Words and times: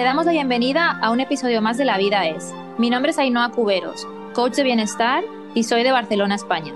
Te 0.00 0.04
damos 0.04 0.24
la 0.24 0.32
bienvenida 0.32 0.98
a 1.02 1.10
un 1.10 1.20
episodio 1.20 1.60
más 1.60 1.76
de 1.76 1.84
La 1.84 1.98
Vida 1.98 2.26
es. 2.26 2.54
Mi 2.78 2.88
nombre 2.88 3.10
es 3.10 3.18
Ainhoa 3.18 3.50
Cuberos, 3.50 4.08
coach 4.32 4.54
de 4.54 4.62
bienestar 4.62 5.22
y 5.54 5.64
soy 5.64 5.82
de 5.82 5.92
Barcelona, 5.92 6.36
España. 6.36 6.72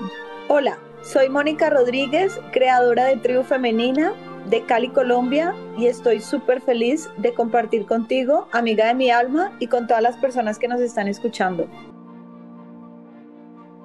Hola, 0.48 0.76
soy 1.02 1.30
Mónica 1.30 1.70
Rodríguez, 1.70 2.38
creadora 2.52 3.06
de 3.06 3.16
Tribu 3.16 3.42
Femenina 3.42 4.12
de 4.50 4.66
Cali, 4.66 4.90
Colombia, 4.90 5.54
y 5.78 5.86
estoy 5.86 6.20
súper 6.20 6.60
feliz 6.60 7.08
de 7.16 7.32
compartir 7.32 7.86
contigo, 7.86 8.46
amiga 8.52 8.88
de 8.88 8.94
mi 8.94 9.10
alma, 9.10 9.56
y 9.58 9.68
con 9.68 9.86
todas 9.86 10.02
las 10.02 10.18
personas 10.18 10.58
que 10.58 10.68
nos 10.68 10.82
están 10.82 11.08
escuchando. 11.08 11.66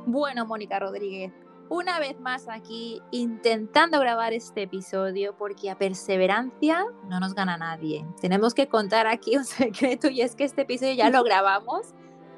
Bueno, 0.05 0.45
Mónica 0.47 0.79
Rodríguez, 0.79 1.31
una 1.69 1.99
vez 1.99 2.19
más 2.19 2.47
aquí 2.49 3.01
intentando 3.11 3.99
grabar 3.99 4.33
este 4.33 4.63
episodio 4.63 5.35
porque 5.37 5.69
a 5.69 5.77
perseverancia 5.77 6.85
no 7.07 7.19
nos 7.19 7.35
gana 7.35 7.57
nadie. 7.57 8.05
Tenemos 8.19 8.53
que 8.53 8.67
contar 8.67 9.07
aquí 9.07 9.37
un 9.37 9.45
secreto 9.45 10.09
y 10.09 10.21
es 10.21 10.35
que 10.35 10.43
este 10.43 10.63
episodio 10.63 10.93
ya 10.93 11.09
lo 11.09 11.23
grabamos 11.23 11.93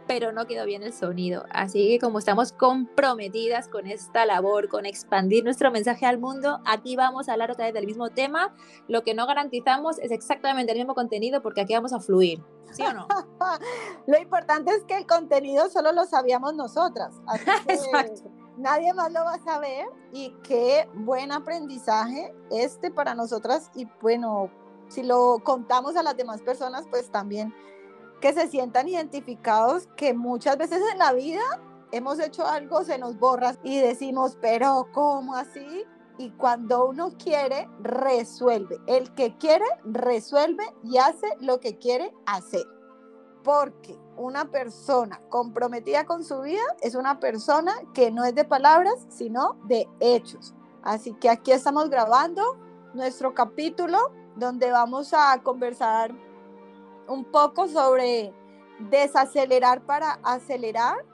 pero 0.08 0.34
no 0.34 0.46
quedó 0.46 0.66
bien 0.66 0.84
el 0.84 0.92
sonido. 0.92 1.46
Así 1.52 1.88
que 1.88 2.00
como 2.00 2.20
estamos 2.20 2.52
comprometidas 2.52 3.70
con 3.70 3.88
esta 3.88 4.26
labor, 4.26 4.68
con 4.68 4.86
expandir 4.86 5.46
nuestro 5.46 5.72
mensaje 5.72 6.06
al 6.06 6.18
mundo, 6.18 6.60
aquí 6.66 6.98
vamos 6.98 7.30
a 7.30 7.32
hablar 7.32 7.50
otra 7.50 7.66
vez 7.66 7.74
del 7.74 7.86
mismo 7.86 8.10
tema. 8.10 8.54
Lo 8.90 9.04
que 9.04 9.14
no 9.14 9.26
garantizamos 9.26 10.00
es 10.00 10.12
exactamente 10.12 10.74
el 10.74 10.80
mismo 10.80 10.96
contenido 10.96 11.42
porque 11.42 11.62
aquí 11.62 11.74
vamos 11.76 11.94
a 11.94 12.02
fluir. 12.02 12.44
¿Sí 12.72 12.84
o 12.84 12.92
no? 12.92 13.08
lo 14.08 14.18
importante 14.18 14.72
es 14.72 14.84
que 14.84 14.98
el 14.98 15.06
contenido 15.06 15.70
solo 15.70 15.94
lo 15.94 16.04
sabíamos 16.06 16.56
nosotras. 16.56 17.16
Exacto. 17.70 18.41
Nadie 18.58 18.94
más 18.94 19.12
lo 19.12 19.24
va 19.24 19.36
a 19.36 19.44
saber 19.44 19.88
y 20.12 20.36
qué 20.44 20.90
buen 20.94 21.32
aprendizaje 21.32 22.34
este 22.50 22.92
para 22.92 23.16
nosotras 23.16 23.72
y 23.76 23.88
bueno, 24.02 24.52
si 24.90 25.04
lo 25.04 25.40
contamos 25.44 25.96
a 25.96 26.04
las 26.04 26.18
demás 26.18 26.42
personas, 26.42 26.86
pues 26.90 27.10
también 27.10 27.54
que 28.20 28.34
se 28.34 28.48
sientan 28.48 28.88
identificados, 28.88 29.88
que 29.96 30.14
muchas 30.14 30.58
veces 30.58 30.82
en 30.92 31.00
la 31.00 31.14
vida 31.14 31.42
hemos 31.92 32.20
hecho 32.20 32.46
algo, 32.46 32.84
se 32.84 32.98
nos 32.98 33.18
borra 33.18 33.56
y 33.64 33.80
decimos, 33.80 34.38
pero 34.42 34.88
¿cómo 34.94 35.36
así? 35.36 35.86
Y 36.18 36.30
cuando 36.32 36.88
uno 36.88 37.12
quiere, 37.18 37.68
resuelve. 37.82 38.78
El 38.86 39.14
que 39.16 39.36
quiere, 39.38 39.66
resuelve 39.84 40.64
y 40.84 40.98
hace 40.98 41.28
lo 41.40 41.60
que 41.60 41.78
quiere 41.78 42.14
hacer. 42.28 42.66
Porque 43.44 43.98
una 44.18 44.46
persona 44.46 45.22
comprometida 45.30 46.06
con 46.06 46.24
su 46.24 46.42
vida 46.42 46.62
es 46.82 46.96
una 46.96 47.20
persona 47.20 47.74
que 47.94 48.12
no 48.12 48.24
es 48.24 48.36
de 48.36 48.46
palabras, 48.46 49.06
sino 49.10 49.58
de 49.66 49.88
hechos. 50.00 50.54
Así 50.84 51.14
que 51.14 51.30
aquí 51.30 51.52
estamos 51.52 51.90
grabando 51.90 52.58
nuestro 52.94 53.34
capítulo 53.34 53.98
donde 54.36 54.72
vamos 54.72 55.14
a 55.14 55.42
conversar 55.44 56.14
un 57.08 57.26
poco 57.26 57.68
sobre 57.68 58.34
desacelerar 58.90 59.82
para 59.82 60.20
acelerar, 60.24 61.06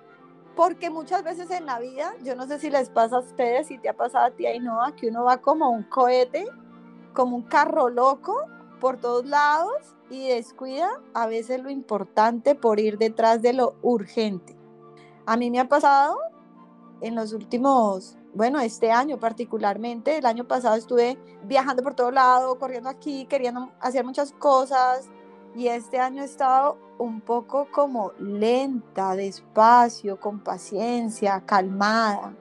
porque 0.55 0.89
muchas 0.89 1.23
veces 1.23 1.51
en 1.51 1.65
la 1.65 1.79
vida, 1.79 2.13
yo 2.23 2.35
no 2.35 2.47
sé 2.47 2.59
si 2.59 2.69
les 2.69 2.89
pasa 2.89 3.17
a 3.17 3.19
ustedes, 3.19 3.67
si 3.67 3.77
te 3.77 3.89
ha 3.89 3.95
pasado 3.95 4.25
a 4.25 4.31
ti, 4.31 4.45
Ainhoa, 4.45 4.95
que 4.95 5.07
uno 5.07 5.23
va 5.23 5.37
como 5.37 5.69
un 5.69 5.83
cohete, 5.83 6.47
como 7.13 7.35
un 7.35 7.43
carro 7.43 7.89
loco 7.89 8.45
por 8.79 8.97
todos 8.97 9.25
lados 9.25 9.96
y 10.09 10.29
descuida 10.29 10.89
a 11.13 11.27
veces 11.27 11.61
lo 11.61 11.69
importante 11.69 12.55
por 12.55 12.79
ir 12.79 12.97
detrás 12.97 13.41
de 13.41 13.53
lo 13.53 13.75
urgente. 13.81 14.55
A 15.25 15.37
mí 15.37 15.51
me 15.51 15.59
ha 15.59 15.67
pasado 15.67 16.17
en 17.01 17.15
los 17.15 17.33
últimos, 17.33 18.17
bueno, 18.33 18.59
este 18.59 18.91
año 18.91 19.19
particularmente, 19.19 20.17
el 20.17 20.25
año 20.25 20.47
pasado 20.47 20.75
estuve 20.75 21.17
viajando 21.43 21.83
por 21.83 21.95
todo 21.95 22.11
lado, 22.11 22.57
corriendo 22.57 22.89
aquí, 22.89 23.25
queriendo 23.25 23.71
hacer 23.79 24.05
muchas 24.05 24.31
cosas, 24.31 25.09
y 25.55 25.67
este 25.67 25.99
año 25.99 26.21
he 26.21 26.25
estado 26.25 26.77
un 26.99 27.21
poco 27.21 27.67
como 27.71 28.11
lenta, 28.19 29.15
despacio, 29.15 30.19
con 30.19 30.39
paciencia, 30.39 31.41
calmada. 31.45 32.35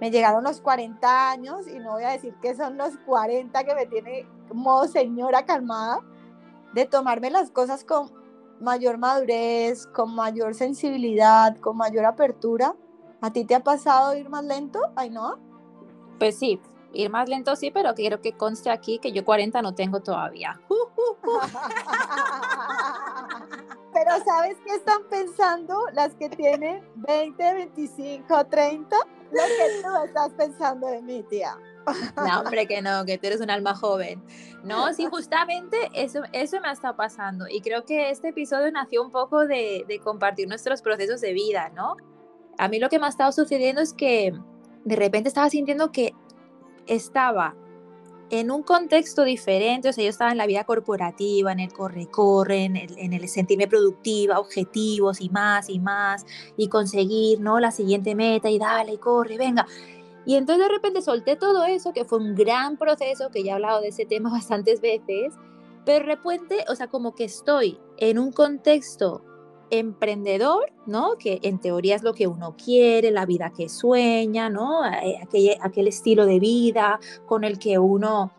Me 0.00 0.10
llegaron 0.10 0.44
los 0.44 0.60
40 0.60 1.30
años 1.30 1.66
y 1.68 1.78
no 1.78 1.92
voy 1.92 2.04
a 2.04 2.10
decir 2.10 2.34
que 2.42 2.54
son 2.54 2.76
los 2.76 2.96
40 3.06 3.64
que 3.64 3.74
me 3.74 3.86
tiene 3.86 4.26
como 4.48 4.84
señora 4.86 5.44
calmada, 5.44 6.00
de 6.72 6.86
tomarme 6.86 7.30
las 7.30 7.50
cosas 7.50 7.84
con 7.84 8.12
mayor 8.60 8.98
madurez, 8.98 9.86
con 9.86 10.14
mayor 10.14 10.54
sensibilidad, 10.54 11.56
con 11.58 11.76
mayor 11.76 12.04
apertura. 12.04 12.74
¿A 13.20 13.32
ti 13.32 13.44
te 13.44 13.54
ha 13.54 13.62
pasado 13.62 14.16
ir 14.16 14.28
más 14.28 14.44
lento, 14.44 14.80
no? 15.10 15.38
Pues 16.18 16.38
sí, 16.38 16.60
ir 16.92 17.10
más 17.10 17.28
lento 17.28 17.56
sí, 17.56 17.70
pero 17.70 17.94
quiero 17.94 18.20
que 18.20 18.36
conste 18.36 18.70
aquí 18.70 18.98
que 18.98 19.12
yo 19.12 19.24
40 19.24 19.62
no 19.62 19.74
tengo 19.74 20.00
todavía. 20.00 20.60
pero 23.92 24.10
¿sabes 24.24 24.56
qué 24.64 24.74
están 24.74 25.02
pensando 25.08 25.80
las 25.92 26.14
que 26.14 26.28
tienen 26.28 26.84
20, 26.96 27.54
25, 27.54 28.46
30? 28.46 28.96
Lo 29.30 29.42
que 29.42 29.82
tú 29.82 30.04
estás 30.04 30.32
pensando 30.34 30.86
de 30.86 31.02
mí, 31.02 31.22
tía. 31.28 31.58
No, 32.16 32.40
hombre, 32.40 32.66
que 32.66 32.82
no, 32.82 33.04
que 33.04 33.18
tú 33.18 33.26
eres 33.26 33.40
un 33.40 33.50
alma 33.50 33.74
joven. 33.74 34.22
No, 34.64 34.92
sí, 34.92 35.06
justamente 35.10 35.76
eso, 35.94 36.22
eso 36.32 36.60
me 36.60 36.68
ha 36.68 36.72
estado 36.72 36.96
pasando. 36.96 37.46
Y 37.48 37.60
creo 37.60 37.84
que 37.84 38.10
este 38.10 38.28
episodio 38.28 38.70
nació 38.72 39.02
un 39.02 39.10
poco 39.10 39.46
de, 39.46 39.84
de 39.88 39.98
compartir 40.00 40.48
nuestros 40.48 40.82
procesos 40.82 41.20
de 41.20 41.32
vida, 41.32 41.70
¿no? 41.74 41.96
A 42.58 42.68
mí 42.68 42.78
lo 42.78 42.88
que 42.88 42.98
me 42.98 43.06
ha 43.06 43.10
estado 43.10 43.32
sucediendo 43.32 43.80
es 43.80 43.92
que 43.92 44.32
de 44.84 44.96
repente 44.96 45.28
estaba 45.28 45.50
sintiendo 45.50 45.92
que 45.92 46.14
estaba 46.86 47.54
en 48.30 48.50
un 48.50 48.62
contexto 48.62 49.22
diferente, 49.24 49.88
o 49.88 49.92
sea, 49.92 50.02
yo 50.02 50.10
estaba 50.10 50.32
en 50.32 50.38
la 50.38 50.46
vida 50.46 50.64
corporativa, 50.64 51.52
en 51.52 51.60
el 51.60 51.72
corre-corre, 51.72 52.64
en 52.64 52.76
en 52.76 53.12
el 53.12 53.28
sentirme 53.28 53.68
productiva, 53.68 54.40
objetivos 54.40 55.20
y 55.20 55.28
más 55.28 55.68
y 55.68 55.78
más, 55.78 56.26
y 56.56 56.68
conseguir, 56.68 57.40
¿no? 57.40 57.60
La 57.60 57.70
siguiente 57.70 58.14
meta 58.14 58.50
y 58.50 58.58
dale, 58.58 58.98
corre, 58.98 59.38
venga. 59.38 59.66
Y 60.26 60.34
entonces 60.34 60.66
de 60.66 60.74
repente 60.74 61.02
solté 61.02 61.36
todo 61.36 61.64
eso, 61.64 61.92
que 61.92 62.04
fue 62.04 62.18
un 62.18 62.34
gran 62.34 62.76
proceso, 62.76 63.30
que 63.30 63.44
ya 63.44 63.52
he 63.52 63.54
hablado 63.54 63.80
de 63.80 63.88
ese 63.88 64.04
tema 64.04 64.30
bastantes 64.32 64.80
veces, 64.80 65.34
pero 65.84 66.00
de 66.00 66.14
repente, 66.14 66.64
o 66.68 66.74
sea, 66.74 66.88
como 66.88 67.14
que 67.14 67.24
estoy 67.24 67.78
en 67.96 68.18
un 68.18 68.32
contexto 68.32 69.22
emprendedor, 69.70 70.72
¿no? 70.86 71.16
Que 71.16 71.38
en 71.42 71.60
teoría 71.60 71.94
es 71.96 72.02
lo 72.02 72.12
que 72.12 72.26
uno 72.26 72.56
quiere, 72.56 73.10
la 73.10 73.24
vida 73.24 73.52
que 73.56 73.68
sueña, 73.68 74.50
¿no? 74.50 74.84
Eh, 74.84 75.18
aquel, 75.22 75.56
aquel 75.60 75.88
estilo 75.88 76.26
de 76.26 76.40
vida 76.40 76.98
con 77.26 77.44
el 77.44 77.58
que 77.58 77.78
uno 77.78 78.32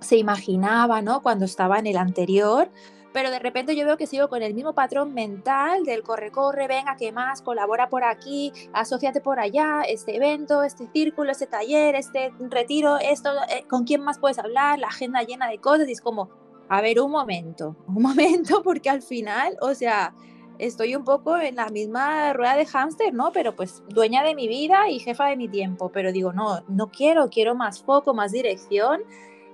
se 0.00 0.16
imaginaba, 0.16 1.02
¿no? 1.02 1.22
Cuando 1.22 1.44
estaba 1.44 1.78
en 1.78 1.86
el 1.86 1.96
anterior, 1.96 2.70
pero 3.12 3.30
de 3.30 3.38
repente 3.38 3.74
yo 3.74 3.84
veo 3.84 3.96
que 3.96 4.06
sigo 4.06 4.28
con 4.28 4.42
el 4.42 4.54
mismo 4.54 4.74
patrón 4.74 5.14
mental 5.14 5.84
del 5.84 6.02
corre, 6.02 6.30
corre, 6.30 6.68
venga, 6.68 6.96
¿qué 6.96 7.12
más? 7.12 7.42
Colabora 7.42 7.88
por 7.88 8.04
aquí, 8.04 8.52
asociate 8.72 9.20
por 9.20 9.40
allá, 9.40 9.82
este 9.82 10.16
evento, 10.16 10.62
este 10.62 10.88
círculo, 10.92 11.32
este 11.32 11.46
taller, 11.46 11.94
este 11.94 12.32
retiro, 12.38 12.98
esto, 12.98 13.30
eh, 13.48 13.64
¿con 13.68 13.84
quién 13.84 14.02
más 14.02 14.18
puedes 14.18 14.38
hablar? 14.38 14.78
La 14.78 14.88
agenda 14.88 15.22
llena 15.22 15.48
de 15.48 15.58
cosas 15.58 15.88
y 15.88 15.92
es 15.92 16.00
como, 16.00 16.28
a 16.68 16.80
ver, 16.80 17.00
un 17.00 17.10
momento, 17.10 17.76
un 17.86 18.02
momento, 18.02 18.62
porque 18.62 18.90
al 18.90 19.02
final, 19.02 19.56
o 19.60 19.74
sea, 19.74 20.14
estoy 20.58 20.94
un 20.94 21.04
poco 21.04 21.38
en 21.38 21.56
la 21.56 21.68
misma 21.68 22.32
rueda 22.32 22.56
de 22.56 22.66
hámster, 22.66 23.14
¿no? 23.14 23.32
Pero 23.32 23.54
pues 23.54 23.82
dueña 23.88 24.22
de 24.22 24.34
mi 24.34 24.48
vida 24.48 24.88
y 24.88 24.98
jefa 24.98 25.26
de 25.26 25.36
mi 25.36 25.48
tiempo. 25.48 25.90
Pero 25.90 26.12
digo, 26.12 26.32
no, 26.32 26.62
no 26.68 26.90
quiero, 26.90 27.30
quiero 27.30 27.54
más 27.54 27.82
foco, 27.82 28.12
más 28.14 28.32
dirección. 28.32 29.02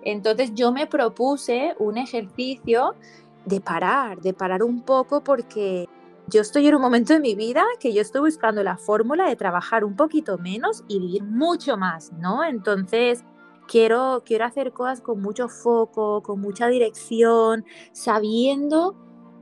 Entonces 0.03 0.53
yo 0.55 0.73
me 0.73 0.87
propuse 0.87 1.75
un 1.79 1.97
ejercicio 1.99 2.95
de 3.45 3.61
parar, 3.61 4.21
de 4.21 4.33
parar 4.35 4.63
un 4.63 4.83
poco 4.83 5.23
porque 5.23 5.89
yo 6.27 6.41
estoy 6.41 6.67
en 6.67 6.75
un 6.75 6.83
momento 6.83 7.13
de 7.13 7.21
mi 7.21 7.35
vida 7.35 7.63
que 7.79 7.93
yo 7.93 8.01
estoy 8.01 8.23
buscando 8.23 8.63
la 8.63 8.77
fórmula 8.77 9.29
de 9.29 9.37
trabajar 9.37 9.85
un 9.85 9.95
poquito 9.95 10.39
menos 10.39 10.83
y 10.89 10.99
vivir 10.99 11.23
mucho 11.25 11.77
más, 11.77 12.13
¿no? 12.15 12.45
Entonces 12.45 13.25
quiero, 13.69 14.23
quiero 14.25 14.45
hacer 14.47 14.73
cosas 14.73 15.01
con 15.01 15.21
mucho 15.21 15.49
foco, 15.49 16.23
con 16.23 16.41
mucha 16.41 16.69
dirección, 16.69 17.65
sabiendo 17.93 18.97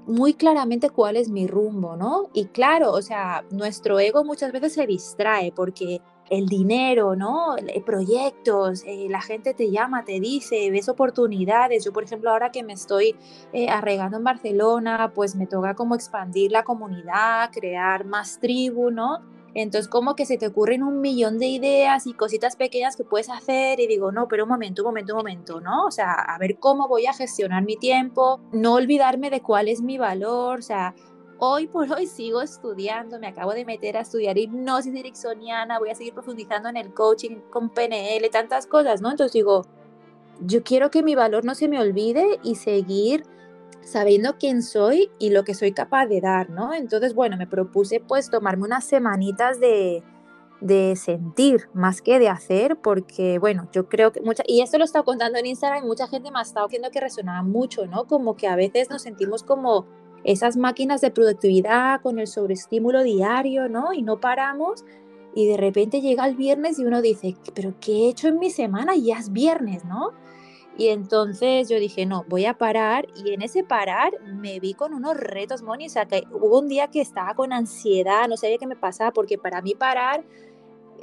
muy 0.06 0.34
claramente 0.34 0.90
cuál 0.90 1.16
es 1.16 1.28
mi 1.28 1.46
rumbo, 1.46 1.96
¿no? 1.96 2.31
Y 2.32 2.46
claro, 2.46 2.90
o 2.90 3.02
sea, 3.02 3.44
nuestro 3.50 4.00
ego 4.00 4.25
muchas 4.25 4.50
veces 4.50 4.72
se 4.72 4.87
distrae 4.87 5.52
porque 5.52 6.00
el 6.30 6.46
dinero, 6.46 7.14
¿no? 7.16 7.56
Proyectos, 7.84 8.84
eh, 8.86 9.06
la 9.10 9.20
gente 9.20 9.54
te 9.54 9.70
llama, 9.70 10.04
te 10.04 10.20
dice, 10.20 10.70
ves 10.70 10.88
oportunidades. 10.88 11.84
Yo, 11.84 11.92
por 11.92 12.04
ejemplo, 12.04 12.30
ahora 12.30 12.50
que 12.50 12.62
me 12.62 12.72
estoy 12.72 13.16
eh, 13.52 13.69
arregando 13.69 14.16
en 14.16 14.24
Barcelona, 14.24 15.12
pues 15.14 15.36
me 15.36 15.46
toca 15.46 15.74
como 15.74 15.94
expandir 15.94 16.50
la 16.50 16.64
comunidad, 16.64 17.50
crear 17.52 18.04
más 18.04 18.38
tribu, 18.40 18.90
¿no? 18.90 19.20
Entonces 19.54 19.88
como 19.88 20.16
que 20.16 20.24
se 20.24 20.38
te 20.38 20.46
ocurren 20.46 20.82
un 20.82 21.00
millón 21.00 21.38
de 21.38 21.46
ideas 21.46 22.06
y 22.06 22.14
cositas 22.14 22.56
pequeñas 22.56 22.96
que 22.96 23.04
puedes 23.04 23.28
hacer 23.28 23.80
y 23.80 23.86
digo, 23.86 24.10
no, 24.10 24.26
pero 24.28 24.44
un 24.44 24.48
momento, 24.48 24.82
un 24.82 24.88
momento, 24.88 25.12
un 25.12 25.18
momento, 25.18 25.60
¿no? 25.60 25.86
O 25.86 25.90
sea, 25.90 26.12
a 26.12 26.38
ver 26.38 26.58
cómo 26.58 26.88
voy 26.88 27.06
a 27.06 27.12
gestionar 27.12 27.62
mi 27.62 27.76
tiempo, 27.76 28.40
no 28.52 28.75
olvidarme 28.75 29.28
de 29.28 29.42
cuál 29.42 29.68
es 29.68 29.82
mi 29.82 29.98
valor, 29.98 30.60
o 30.60 30.62
sea, 30.62 30.94
hoy 31.44 31.66
por 31.66 31.90
hoy 31.90 32.06
sigo 32.06 32.40
estudiando, 32.40 33.18
me 33.18 33.26
acabo 33.26 33.52
de 33.52 33.64
meter 33.64 33.96
a 33.96 34.02
estudiar 34.02 34.38
hipnosis 34.38 34.94
ericksoniana, 34.94 35.80
voy 35.80 35.90
a 35.90 35.94
seguir 35.96 36.14
profundizando 36.14 36.68
en 36.68 36.76
el 36.76 36.94
coaching 36.94 37.38
con 37.50 37.68
PNL, 37.68 38.30
tantas 38.30 38.68
cosas, 38.68 39.00
¿no? 39.00 39.10
Entonces 39.10 39.32
digo, 39.32 39.66
yo 40.40 40.62
quiero 40.62 40.92
que 40.92 41.02
mi 41.02 41.16
valor 41.16 41.44
no 41.44 41.56
se 41.56 41.66
me 41.66 41.80
olvide 41.80 42.38
y 42.44 42.54
seguir 42.54 43.24
sabiendo 43.80 44.36
quién 44.38 44.62
soy 44.62 45.10
y 45.18 45.30
lo 45.30 45.42
que 45.42 45.54
soy 45.54 45.72
capaz 45.72 46.06
de 46.06 46.20
dar, 46.20 46.48
¿no? 46.48 46.72
Entonces, 46.74 47.12
bueno, 47.12 47.36
me 47.36 47.48
propuse 47.48 47.98
pues 47.98 48.30
tomarme 48.30 48.62
unas 48.62 48.84
semanitas 48.84 49.58
de, 49.58 50.04
de 50.60 50.94
sentir 50.94 51.68
más 51.74 52.02
que 52.02 52.20
de 52.20 52.28
hacer, 52.28 52.76
porque 52.76 53.40
bueno, 53.40 53.68
yo 53.72 53.88
creo 53.88 54.12
que 54.12 54.20
mucha, 54.20 54.44
y 54.46 54.60
esto 54.60 54.78
lo 54.78 54.84
he 54.84 54.86
estado 54.86 55.04
contando 55.04 55.40
en 55.40 55.46
Instagram 55.46 55.82
y 55.82 55.88
mucha 55.88 56.06
gente 56.06 56.30
me 56.30 56.38
ha 56.38 56.42
estado 56.42 56.68
diciendo 56.68 56.90
que 56.92 57.00
resonaba 57.00 57.42
mucho, 57.42 57.88
¿no? 57.88 58.06
Como 58.06 58.36
que 58.36 58.46
a 58.46 58.54
veces 58.54 58.90
nos 58.90 59.02
sentimos 59.02 59.42
como 59.42 59.88
esas 60.24 60.56
máquinas 60.56 61.00
de 61.00 61.10
productividad 61.10 62.00
con 62.00 62.19
el 62.19 62.26
sobreestímulo 62.26 63.02
diario, 63.02 63.69
¿no? 63.69 63.92
Y 63.92 64.02
no 64.02 64.20
paramos 64.20 64.84
y 65.34 65.46
de 65.46 65.56
repente 65.56 66.00
llega 66.00 66.26
el 66.26 66.36
viernes 66.36 66.78
y 66.78 66.84
uno 66.84 67.00
dice, 67.00 67.36
pero 67.54 67.74
¿qué 67.80 67.92
he 67.92 68.08
hecho 68.08 68.28
en 68.28 68.38
mi 68.38 68.50
semana? 68.50 68.94
Ya 68.96 69.19
es 69.19 69.32
viernes, 69.32 69.84
¿no? 69.84 70.12
Y 70.76 70.88
entonces 70.88 71.69
yo 71.69 71.78
dije, 71.78 72.06
no, 72.06 72.24
voy 72.28 72.46
a 72.46 72.54
parar. 72.54 73.06
Y 73.24 73.32
en 73.32 73.42
ese 73.42 73.62
parar 73.62 74.12
me 74.26 74.58
vi 74.60 74.74
con 74.74 74.94
unos 74.94 75.16
retos, 75.16 75.62
Moni. 75.62 75.86
O 75.86 75.90
sea, 75.90 76.06
que 76.06 76.25
hubo 76.32 76.58
un 76.58 76.68
día 76.68 76.88
que 76.88 77.00
estaba 77.00 77.34
con 77.34 77.52
ansiedad, 77.52 78.28
no 78.28 78.36
sabía 78.36 78.58
qué 78.58 78.66
me 78.66 78.76
pasaba, 78.76 79.12
porque 79.12 79.38
para 79.38 79.60
mí 79.62 79.75
parar 79.75 80.25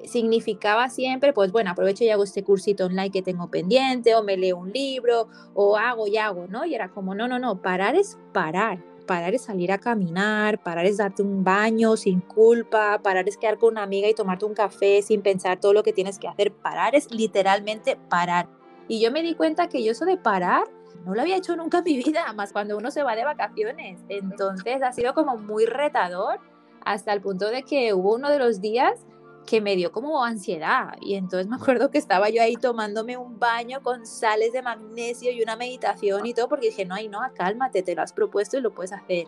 significaba 0.06 0.90
siempre, 0.90 1.34
pues 1.34 1.52
bueno, 1.52 1.72
aprovecho 1.72 2.04
y 2.04 2.10
hago 2.10 2.24
este 2.24 2.44
cursito 2.44 2.86
online 2.86 3.12
que 3.12 3.22
tengo 3.22 3.50
pendiente, 3.50 4.16
o 4.16 4.24
me 4.24 4.38
leo 4.38 4.58
un 4.58 4.72
libro, 4.72 5.28
o 5.54 5.78
hago 5.78 6.08
y 6.08 6.18
hago, 6.18 6.48
¿no? 6.48 6.66
Y 6.66 6.74
era 6.74 6.90
como, 6.90 7.14
no, 7.16 7.28
no, 7.28 7.38
no, 7.38 7.62
parar 7.62 7.96
es 7.96 8.18
parar. 8.34 8.89
Parar 9.10 9.34
es 9.34 9.42
salir 9.42 9.72
a 9.72 9.80
caminar, 9.80 10.62
parar 10.62 10.86
es 10.86 10.98
darte 10.98 11.24
un 11.24 11.44
baño 11.44 11.98
sin 11.98 12.20
culpa, 12.22 13.00
parar 13.02 13.28
es 13.28 13.38
quedar 13.38 13.58
con 13.58 13.72
una 13.72 13.82
amiga 13.82 14.08
y 14.08 14.14
tomarte 14.14 14.46
un 14.46 14.54
café 14.54 15.02
sin 15.02 15.24
pensar 15.24 15.60
todo 15.60 15.74
lo 15.74 15.82
que 15.82 15.94
tienes 15.94 16.20
que 16.20 16.28
hacer. 16.28 16.52
Parar 16.52 16.94
es 16.94 17.12
literalmente 17.12 17.98
parar. 18.08 18.48
Y 18.88 19.02
yo 19.02 19.12
me 19.12 19.24
di 19.24 19.34
cuenta 19.34 19.68
que 19.68 19.84
yo 19.84 19.94
eso 19.94 20.06
de 20.06 20.18
parar 20.18 20.66
no 21.08 21.16
lo 21.16 21.22
había 21.22 21.38
hecho 21.38 21.56
nunca 21.56 21.80
en 21.80 21.86
mi 21.86 21.98
vida, 21.98 22.32
más 22.34 22.54
cuando 22.54 22.78
uno 22.78 22.92
se 22.92 23.02
va 23.02 23.16
de 23.16 23.26
vacaciones. 23.26 24.00
Entonces 24.10 24.84
ha 24.84 24.92
sido 24.92 25.16
como 25.16 25.38
muy 25.38 25.66
retador 25.66 26.40
hasta 26.86 27.12
el 27.12 27.20
punto 27.20 27.50
de 27.50 27.64
que 27.64 27.96
hubo 27.96 28.14
uno 28.14 28.30
de 28.30 28.38
los 28.38 28.62
días 28.62 29.08
que 29.50 29.62
me 29.62 29.76
dio 29.76 29.92
como 29.92 30.24
ansiedad. 30.24 30.94
Y 31.02 31.16
entonces 31.16 31.48
me 31.48 31.56
acuerdo 31.56 31.90
que 31.90 31.98
estaba 31.98 32.30
yo 32.30 32.40
ahí 32.40 32.56
tomándome 32.56 33.18
un 33.18 33.40
baño 33.40 33.82
con 33.82 34.06
sales 34.06 34.54
de 34.54 34.62
magnesio 34.62 35.32
y 35.32 35.42
una 35.42 35.56
meditación 35.56 36.24
y 36.28 36.36
todo, 36.36 36.48
porque 36.48 36.68
dije, 36.68 36.86
no, 36.86 36.94
ay, 36.94 37.08
no, 37.08 37.20
cálmate, 37.34 37.82
te 37.82 37.96
lo 37.96 38.04
has 38.04 38.14
propuesto 38.14 38.60
y 38.60 38.62
lo 38.62 38.76
puedes 38.76 38.94
hacer. 38.94 39.28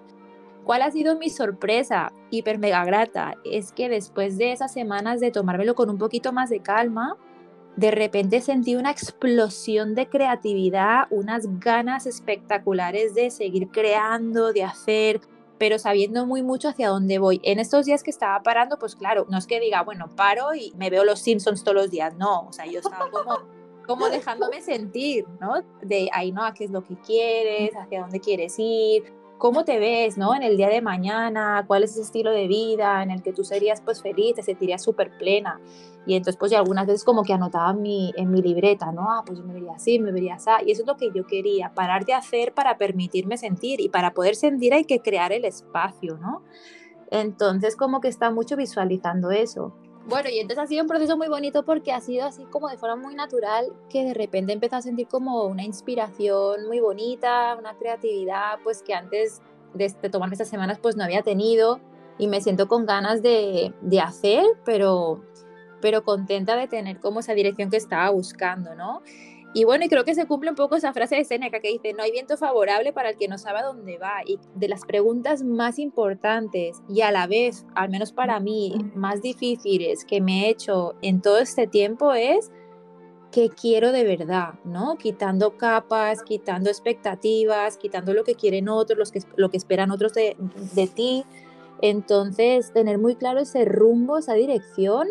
¿Cuál 0.64 0.84
ha 0.84 0.92
sido 0.92 1.18
mi 1.18 1.32
sorpresa 1.32 2.14
hiper 2.30 2.60
mega 2.60 2.86
grata? 2.86 3.34
Es 3.44 3.72
que 3.72 3.90
después 3.90 4.38
de 4.38 4.52
esas 4.52 4.72
semanas 4.72 5.20
de 5.22 5.32
tomármelo 5.32 5.74
con 5.74 5.90
un 5.90 5.98
poquito 5.98 6.32
más 6.32 6.52
de 6.52 6.60
calma, 6.60 7.18
de 7.76 7.90
repente 7.90 8.42
sentí 8.42 8.76
una 8.76 8.92
explosión 8.92 9.96
de 9.96 10.08
creatividad, 10.08 11.08
unas 11.10 11.60
ganas 11.60 12.06
espectaculares 12.06 13.16
de 13.16 13.32
seguir 13.32 13.70
creando, 13.70 14.54
de 14.54 14.66
hacer, 14.66 15.20
pero 15.62 15.78
sabiendo 15.78 16.26
muy 16.26 16.42
mucho 16.42 16.70
hacia 16.70 16.90
dónde 16.90 17.20
voy. 17.20 17.40
En 17.44 17.60
estos 17.60 17.86
días 17.86 18.02
que 18.02 18.10
estaba 18.10 18.42
parando, 18.42 18.80
pues 18.80 18.96
claro, 18.96 19.28
no 19.30 19.38
es 19.38 19.46
que 19.46 19.60
diga, 19.60 19.84
bueno, 19.84 20.10
paro 20.16 20.56
y 20.56 20.74
me 20.76 20.90
veo 20.90 21.06
los 21.06 21.20
Simpsons 21.20 21.64
todos 21.64 21.76
los 21.76 21.92
días, 21.92 22.16
no, 22.16 22.48
o 22.48 22.52
sea, 22.52 22.66
yo 22.66 22.80
estaba 22.80 23.12
como, 23.12 23.38
como 23.86 24.10
dejándome 24.10 24.60
sentir, 24.62 25.28
¿no? 25.40 25.62
De 25.84 26.10
ahí, 26.14 26.32
¿no? 26.32 26.44
¿A 26.44 26.56
qué 26.56 26.64
es 26.64 26.72
lo 26.72 26.84
que 26.84 26.96
quieres? 26.96 27.76
¿Hacia 27.76 28.02
dónde 28.02 28.20
quieres 28.20 28.56
ir? 28.58 29.14
¿Cómo 29.42 29.66
te 29.66 29.80
ves, 29.80 30.20
¿no? 30.20 30.36
En 30.36 30.44
el 30.44 30.56
día 30.56 30.70
de 30.70 30.84
mañana, 30.84 31.66
¿cuál 31.66 31.84
es 31.84 31.94
ese 31.94 32.02
estilo 32.02 32.30
de 32.30 32.48
vida 32.48 33.02
en 33.02 33.10
el 33.10 33.24
que 33.24 33.34
tú 33.34 33.44
serías 33.44 33.82
pues 33.82 34.00
feliz, 34.00 34.36
te 34.36 34.44
sentirías 34.44 34.84
súper 34.84 35.18
plena? 35.18 35.60
Y 36.06 36.14
entonces, 36.14 36.38
pues, 36.38 36.54
algunas 36.54 36.86
veces 36.86 37.04
como 37.04 37.24
que 37.24 37.34
anotaba 37.34 37.72
en 37.72 37.82
mi, 37.82 38.14
en 38.18 38.30
mi 38.30 38.44
libreta, 38.44 38.92
¿no? 38.92 39.10
Ah, 39.10 39.24
pues 39.26 39.40
yo 39.40 39.44
me 39.44 39.56
vería 39.56 39.74
así, 39.74 39.98
me 39.98 40.12
vería 40.12 40.36
así. 40.36 40.52
Y 40.68 40.72
eso 40.72 40.84
es 40.84 40.88
lo 40.88 40.96
que 40.96 41.10
yo 41.12 41.26
quería, 41.26 41.74
parar 41.74 42.06
de 42.06 42.14
hacer 42.14 42.54
para 42.54 42.78
permitirme 42.78 43.36
sentir. 43.36 43.82
Y 43.82 43.90
para 43.90 44.14
poder 44.14 44.36
sentir 44.36 44.76
hay 44.76 44.86
que 44.86 45.00
crear 45.00 45.34
el 45.34 45.44
espacio, 45.44 46.20
¿no? 46.20 46.44
Entonces, 47.10 47.76
como 47.76 48.00
que 48.00 48.10
está 48.10 48.30
mucho 48.30 48.56
visualizando 48.56 49.32
eso. 49.32 49.74
Bueno, 50.08 50.30
y 50.30 50.40
entonces 50.40 50.64
ha 50.64 50.68
sido 50.68 50.82
un 50.82 50.88
proceso 50.88 51.16
muy 51.16 51.28
bonito 51.28 51.64
porque 51.64 51.92
ha 51.92 52.02
sido 52.02 52.26
así 52.26 52.44
como 52.46 52.70
de 52.70 52.78
forma 52.78 52.96
muy 52.96 53.14
natural 53.16 53.72
que 53.90 54.04
de 54.04 54.14
repente 54.14 54.52
empecé 54.52 54.76
a 54.76 54.82
sentir 54.82 55.08
como 55.08 55.46
una 55.46 55.64
inspiración 55.64 56.68
muy 56.68 56.80
bonita, 56.80 57.56
una 57.58 57.76
creatividad, 57.76 58.60
pues 58.64 58.82
que 58.82 58.94
antes 58.94 59.42
de, 59.74 59.94
de 60.02 60.10
tomarme 60.10 60.34
estas 60.34 60.50
semanas 60.50 60.80
pues 60.82 60.96
no 60.96 61.04
había 61.04 61.22
tenido 61.22 61.80
y 62.18 62.28
me 62.28 62.42
siento 62.42 62.68
con 62.68 62.86
ganas 62.86 63.22
de, 63.22 63.74
de 63.82 64.00
hacer, 64.00 64.44
pero 64.66 65.22
pero 65.82 66.04
contenta 66.04 66.56
de 66.56 66.68
tener 66.68 67.00
como 67.00 67.20
esa 67.20 67.34
dirección 67.34 67.70
que 67.70 67.78
estaba 67.78 68.10
buscando, 68.12 68.76
¿no? 68.76 69.02
Y 69.54 69.66
bueno, 69.66 69.84
y 69.84 69.90
creo 69.90 70.06
que 70.06 70.16
se 70.16 70.28
cumple 70.28 70.50
un 70.50 70.56
poco 70.56 70.78
esa 70.78 70.94
frase 70.94 71.18
de 71.18 71.26
Seneca 71.26 71.60
que 71.60 71.68
dice, 71.68 71.94
no 71.94 72.04
hay 72.04 72.12
viento 72.12 72.38
favorable 72.38 72.94
para 72.94 73.10
el 73.10 73.18
que 73.18 73.28
no 73.28 73.38
sabe 73.38 73.60
a 73.60 73.64
dónde 73.64 73.98
va. 73.98 74.22
Y 74.26 74.40
de 74.56 74.70
las 74.70 74.86
preguntas 74.86 75.44
más 75.44 75.78
importantes 75.78 76.82
y 76.88 77.02
a 77.02 77.12
la 77.12 77.28
vez, 77.28 77.66
al 77.76 77.90
menos 77.90 78.14
para 78.14 78.40
mí, 78.40 78.76
más 78.96 79.22
difíciles 79.22 80.06
que 80.06 80.22
me 80.22 80.46
he 80.46 80.50
hecho 80.50 80.96
en 81.02 81.22
todo 81.22 81.40
este 81.40 81.68
tiempo 81.68 82.14
es 82.14 82.50
qué 83.32 83.50
quiero 83.50 83.92
de 83.92 84.06
verdad, 84.06 84.54
¿no? 84.64 84.96
Quitando 84.98 85.58
capas, 85.58 86.24
quitando 86.24 86.70
expectativas, 86.70 87.78
quitando 87.78 88.14
lo 88.14 88.24
que 88.24 88.36
quieren 88.36 88.70
otros, 88.70 89.12
que, 89.12 89.22
lo 89.36 89.50
que 89.50 89.58
esperan 89.58 89.92
otros 89.92 90.14
de, 90.14 90.38
de 90.74 90.88
ti. 90.88 91.26
Entonces, 91.82 92.72
tener 92.72 93.00
muy 93.00 93.16
claro 93.16 93.40
ese 93.40 93.66
rumbo, 93.66 94.18
esa 94.18 94.34
dirección 94.34 95.08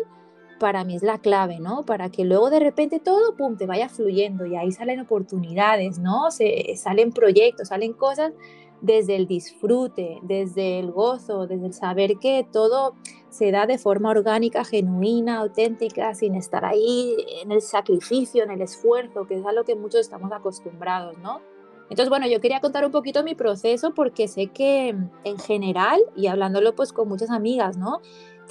para 0.61 0.83
mí 0.83 0.95
es 0.95 1.01
la 1.01 1.17
clave, 1.17 1.59
¿no? 1.59 1.83
Para 1.83 2.11
que 2.11 2.23
luego 2.23 2.51
de 2.51 2.59
repente 2.59 2.99
todo, 2.99 3.35
pum, 3.35 3.57
te 3.57 3.65
vaya 3.65 3.89
fluyendo 3.89 4.45
y 4.45 4.55
ahí 4.55 4.71
salen 4.71 4.99
oportunidades, 4.99 5.97
¿no? 5.97 6.29
Se, 6.29 6.75
salen 6.77 7.11
proyectos, 7.11 7.69
salen 7.69 7.93
cosas 7.93 8.31
desde 8.79 9.15
el 9.15 9.25
disfrute, 9.25 10.19
desde 10.21 10.77
el 10.77 10.91
gozo, 10.91 11.47
desde 11.47 11.65
el 11.65 11.73
saber 11.73 12.17
que 12.19 12.45
todo 12.51 12.93
se 13.29 13.49
da 13.49 13.65
de 13.65 13.79
forma 13.79 14.11
orgánica, 14.11 14.63
genuina, 14.63 15.39
auténtica, 15.39 16.13
sin 16.13 16.35
estar 16.35 16.63
ahí 16.63 17.15
en 17.41 17.51
el 17.51 17.63
sacrificio, 17.63 18.43
en 18.43 18.51
el 18.51 18.61
esfuerzo, 18.61 19.25
que 19.25 19.39
es 19.39 19.45
a 19.47 19.53
lo 19.53 19.63
que 19.63 19.73
muchos 19.73 20.01
estamos 20.01 20.31
acostumbrados, 20.31 21.17
¿no? 21.17 21.41
Entonces, 21.89 22.09
bueno, 22.09 22.25
yo 22.27 22.39
quería 22.39 22.61
contar 22.61 22.85
un 22.85 22.91
poquito 22.91 23.23
mi 23.23 23.35
proceso 23.35 23.93
porque 23.93 24.27
sé 24.29 24.47
que 24.47 24.95
en 25.23 25.39
general, 25.39 25.99
y 26.15 26.27
hablándolo 26.27 26.73
pues 26.73 26.93
con 26.93 27.09
muchas 27.09 27.31
amigas, 27.31 27.77
¿no? 27.77 27.99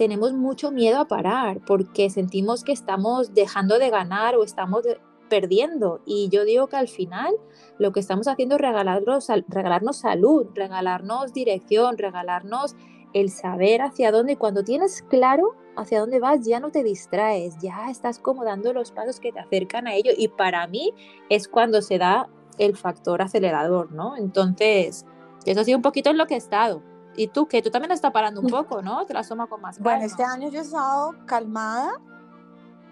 Tenemos 0.00 0.32
mucho 0.32 0.70
miedo 0.70 0.98
a 0.98 1.08
parar 1.08 1.60
porque 1.66 2.08
sentimos 2.08 2.64
que 2.64 2.72
estamos 2.72 3.34
dejando 3.34 3.78
de 3.78 3.90
ganar 3.90 4.34
o 4.34 4.44
estamos 4.44 4.82
perdiendo. 5.28 6.00
Y 6.06 6.30
yo 6.30 6.46
digo 6.46 6.68
que 6.68 6.76
al 6.76 6.88
final 6.88 7.34
lo 7.78 7.92
que 7.92 8.00
estamos 8.00 8.26
haciendo 8.26 8.54
es 8.54 8.62
regalarnos, 8.62 9.28
regalarnos 9.48 9.98
salud, 9.98 10.46
regalarnos 10.54 11.34
dirección, 11.34 11.98
regalarnos 11.98 12.76
el 13.12 13.28
saber 13.28 13.82
hacia 13.82 14.10
dónde. 14.10 14.32
Y 14.32 14.36
cuando 14.36 14.64
tienes 14.64 15.02
claro 15.02 15.54
hacia 15.76 16.00
dónde 16.00 16.18
vas, 16.18 16.46
ya 16.46 16.60
no 16.60 16.70
te 16.70 16.82
distraes, 16.82 17.58
ya 17.58 17.90
estás 17.90 18.18
como 18.18 18.42
dando 18.42 18.72
los 18.72 18.92
pasos 18.92 19.20
que 19.20 19.32
te 19.32 19.40
acercan 19.40 19.86
a 19.86 19.96
ello. 19.96 20.12
Y 20.16 20.28
para 20.28 20.66
mí 20.66 20.94
es 21.28 21.46
cuando 21.46 21.82
se 21.82 21.98
da 21.98 22.30
el 22.56 22.74
factor 22.74 23.20
acelerador, 23.20 23.92
¿no? 23.92 24.16
Entonces, 24.16 25.04
eso 25.44 25.60
ha 25.60 25.64
sido 25.64 25.76
un 25.76 25.82
poquito 25.82 26.08
en 26.08 26.16
lo 26.16 26.26
que 26.26 26.36
he 26.36 26.38
estado. 26.38 26.80
Y 27.16 27.28
tú, 27.28 27.46
que 27.46 27.60
tú 27.60 27.70
también 27.70 27.92
estás 27.92 28.12
parando 28.12 28.40
un 28.40 28.48
poco, 28.48 28.82
¿no? 28.82 29.04
Te 29.04 29.14
la 29.14 29.22
tomas 29.22 29.48
con 29.48 29.60
más 29.60 29.76
calma. 29.76 29.90
Bueno, 29.90 30.06
este 30.06 30.24
año 30.24 30.48
yo 30.48 30.60
he 30.60 30.62
estado 30.62 31.14
calmada, 31.26 31.92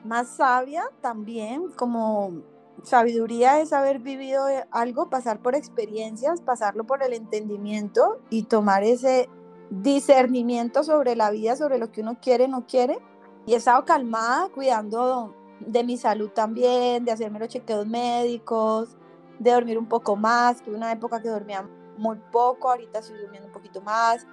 más 0.05 0.29
sabia 0.29 0.85
también, 1.01 1.71
como 1.77 2.43
sabiduría 2.83 3.61
es 3.61 3.73
haber 3.73 3.99
vivido 3.99 4.45
algo, 4.71 5.11
pasar 5.11 5.41
por 5.41 5.55
experiencias, 5.55 6.41
pasarlo 6.41 6.85
por 6.85 7.03
el 7.03 7.13
entendimiento 7.13 8.21
y 8.31 8.45
tomar 8.45 8.83
ese 8.85 9.29
discernimiento 9.71 10.85
sobre 10.85 11.17
la 11.17 11.31
vida, 11.31 11.57
sobre 11.57 11.79
lo 11.79 11.91
que 11.91 12.01
uno 12.01 12.19
quiere, 12.21 12.49
no 12.49 12.67
quiere. 12.67 12.99
Y 13.47 13.55
he 13.55 13.57
estado 13.57 13.85
calmada, 13.85 14.49
cuidando 14.51 15.35
de 15.61 15.85
mi 15.85 15.97
salud 15.97 16.31
también, 16.31 17.05
de 17.05 17.13
hacerme 17.13 17.39
los 17.39 17.49
chequeos 17.49 17.87
médicos, 17.87 18.97
de 19.39 19.53
dormir 19.53 19.79
un 19.79 19.89
poco 19.89 20.17
más, 20.17 20.63
que 20.63 20.71
una 20.71 20.93
época 20.93 21.23
que 21.23 21.29
dormía 21.29 21.69
muy 21.97 22.19
poco, 22.31 22.71
ahorita 22.71 23.01
estoy 23.01 23.19
durmiendo 23.21 23.48
poquito 23.59 23.83
más. 23.83 24.27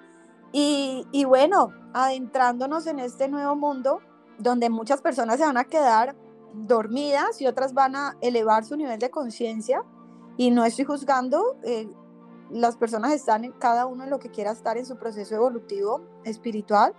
Y, 0.52 1.06
y 1.12 1.26
bueno, 1.26 1.74
adentrándonos 1.94 2.88
en 2.88 3.00
este 3.00 3.28
nuevo 3.28 3.56
mundo 3.56 4.00
donde 4.38 4.70
muchas 4.70 5.02
personas 5.02 5.38
se 5.38 5.46
van 5.46 5.58
a 5.58 5.66
quedar 5.66 6.16
dormidas 6.54 7.42
y 7.42 7.48
otras 7.48 7.74
van 7.74 7.96
a 7.96 8.18
elevar 8.22 8.64
su 8.66 8.76
nivel 8.78 9.00
de 9.00 9.10
conciencia. 9.10 9.84
Y 10.38 10.52
no 10.52 10.66
estoy 10.66 10.86
juzgando, 10.86 11.58
eh, 11.64 11.88
las 12.50 12.78
personas 12.78 13.14
están 13.14 13.46
en 13.46 13.52
cada 13.54 13.86
uno 13.86 14.04
en 14.04 14.10
lo 14.10 14.20
que 14.20 14.30
quiera 14.30 14.52
estar 14.52 14.78
en 14.78 14.86
su 14.86 14.98
proceso 14.98 15.36
evolutivo 15.36 16.02
espiritual. 16.24 16.94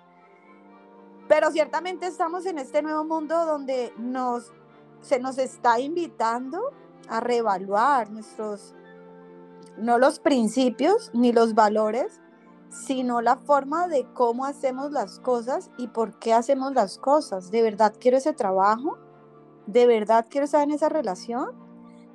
Pero 1.28 1.50
ciertamente 1.50 2.06
estamos 2.06 2.46
en 2.46 2.58
este 2.58 2.82
nuevo 2.82 3.04
mundo 3.04 3.46
donde 3.46 3.92
nos, 3.98 4.52
se 5.00 5.18
nos 5.18 5.38
está 5.38 5.80
invitando 5.80 6.72
a 7.08 7.20
reevaluar 7.20 8.10
nuestros 8.10 8.74
no 9.78 9.98
los 9.98 10.18
principios 10.18 11.10
ni 11.14 11.32
los 11.32 11.54
valores, 11.54 12.20
sino 12.70 13.20
la 13.20 13.36
forma 13.36 13.88
de 13.88 14.06
cómo 14.12 14.44
hacemos 14.44 14.92
las 14.92 15.20
cosas 15.20 15.70
y 15.78 15.88
por 15.88 16.18
qué 16.18 16.34
hacemos 16.34 16.74
las 16.74 16.98
cosas. 16.98 17.50
¿De 17.50 17.62
verdad 17.62 17.94
quiero 17.98 18.16
ese 18.16 18.32
trabajo? 18.32 18.98
¿De 19.66 19.86
verdad 19.86 20.26
quiero 20.28 20.44
estar 20.44 20.62
en 20.62 20.72
esa 20.72 20.88
relación? 20.88 21.66